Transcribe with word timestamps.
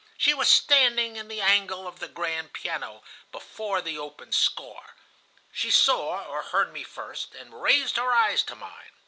She 0.17 0.33
was 0.33 0.49
standing 0.49 1.15
in 1.15 1.27
the 1.27 1.41
angle 1.41 1.85
of 1.87 1.99
the 1.99 2.07
grand 2.07 2.53
piano, 2.53 3.03
before 3.31 3.83
the 3.83 3.99
open 3.99 4.31
score. 4.31 4.95
She 5.51 5.69
saw 5.69 6.23
or 6.25 6.41
heard 6.41 6.73
me 6.73 6.81
first, 6.83 7.35
and 7.35 7.61
raised 7.61 7.97
her 7.97 8.11
eyes 8.11 8.41
to 8.45 8.55
mine. 8.55 8.93